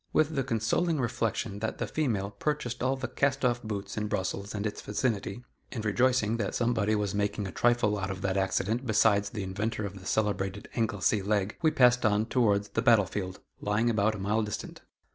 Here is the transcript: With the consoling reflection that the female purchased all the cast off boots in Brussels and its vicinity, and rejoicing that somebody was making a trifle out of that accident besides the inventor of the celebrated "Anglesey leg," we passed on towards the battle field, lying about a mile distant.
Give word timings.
With 0.13 0.33
the 0.33 0.43
consoling 0.43 0.99
reflection 0.99 1.59
that 1.59 1.77
the 1.77 1.85
female 1.85 2.31
purchased 2.31 2.81
all 2.81 2.95
the 2.95 3.07
cast 3.07 3.45
off 3.45 3.61
boots 3.61 3.97
in 3.97 4.07
Brussels 4.07 4.55
and 4.55 4.65
its 4.65 4.81
vicinity, 4.81 5.43
and 5.71 5.85
rejoicing 5.85 6.37
that 6.37 6.55
somebody 6.55 6.95
was 6.95 7.13
making 7.13 7.45
a 7.45 7.51
trifle 7.51 7.99
out 7.99 8.09
of 8.09 8.23
that 8.23 8.35
accident 8.35 8.87
besides 8.87 9.29
the 9.29 9.43
inventor 9.43 9.85
of 9.85 9.99
the 9.99 10.07
celebrated 10.07 10.69
"Anglesey 10.75 11.21
leg," 11.21 11.55
we 11.61 11.69
passed 11.69 12.03
on 12.03 12.25
towards 12.25 12.69
the 12.69 12.81
battle 12.81 13.05
field, 13.05 13.41
lying 13.59 13.91
about 13.91 14.15
a 14.15 14.17
mile 14.17 14.41
distant. 14.41 14.81